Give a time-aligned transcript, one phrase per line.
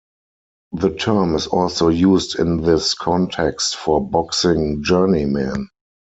[0.71, 5.69] The term is also used in this context for boxing journeymen.